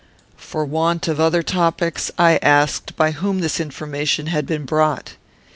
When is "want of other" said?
0.65-1.43